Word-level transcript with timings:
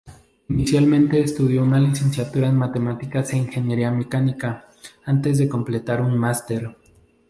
Inicialmente 0.49 1.21
estudió 1.21 1.61
una 1.61 1.79
licenciatura 1.79 2.47
en 2.49 2.57
matemáticas 2.57 3.33
e 3.33 3.37
ingeniería 3.37 3.91
mecánica, 3.91 4.65
antes 5.05 5.37
de 5.37 5.47
completar 5.47 6.01
un 6.01 6.17
máster. 6.17 6.75